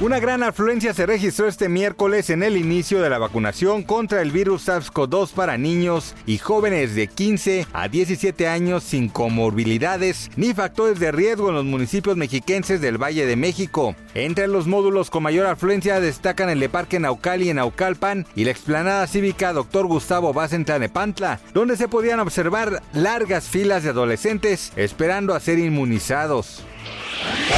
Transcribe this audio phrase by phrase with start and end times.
[0.00, 4.30] Una gran afluencia se registró este miércoles en el inicio de la vacunación contra el
[4.30, 10.98] virus SARS-CoV-2 para niños y jóvenes de 15 a 17 años sin comorbilidades ni factores
[11.00, 13.94] de riesgo en los municipios mexiquenses del Valle de México.
[14.14, 18.52] Entre los módulos con mayor afluencia destacan el de Parque Naucali en Naucalpan y la
[18.52, 19.84] explanada cívica Dr.
[19.84, 25.58] Gustavo Vaz en Tlanepantla, donde se podían observar largas filas de adolescentes esperando a ser
[25.58, 26.64] inmunizados.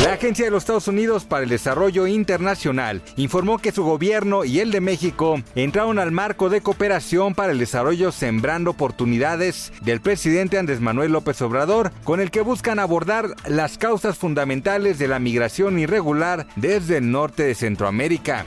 [0.05, 4.61] La Agencia de los Estados Unidos para el Desarrollo Internacional informó que su gobierno y
[4.61, 10.58] el de México entraron al marco de cooperación para el desarrollo Sembrando Oportunidades del presidente
[10.58, 15.78] Andrés Manuel López Obrador, con el que buscan abordar las causas fundamentales de la migración
[15.78, 18.44] irregular desde el norte de Centroamérica.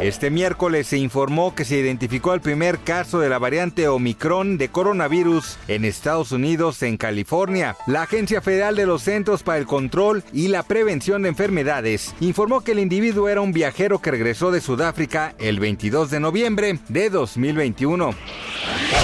[0.00, 4.68] Este miércoles se informó que se identificó el primer caso de la variante Omicron de
[4.68, 7.76] coronavirus en Estados Unidos, en California.
[7.86, 12.62] La Agencia Federal de los Centros para el Control y la Prevención de Enfermedades informó
[12.62, 17.10] que el individuo era un viajero que regresó de Sudáfrica el 22 de noviembre de
[17.10, 18.14] 2021.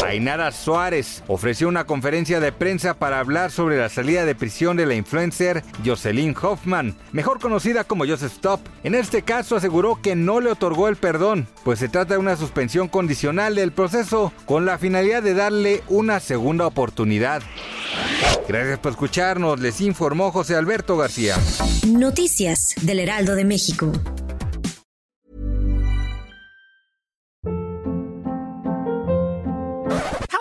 [0.07, 4.87] Ainara Suárez ofreció una conferencia de prensa para hablar sobre la salida de prisión de
[4.87, 8.61] la influencer Jocelyn Hoffman, mejor conocida como Joseph Stop.
[8.85, 12.37] En este caso aseguró que no le otorgó el perdón, pues se trata de una
[12.37, 17.43] suspensión condicional del proceso con la finalidad de darle una segunda oportunidad.
[18.49, 21.37] Gracias por escucharnos, les informó José Alberto García.
[21.87, 23.93] Noticias del Heraldo de México.